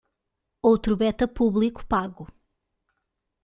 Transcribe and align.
Outro 0.69 0.93
beta 1.01 1.27
público 1.37 1.81
pago 1.93 2.25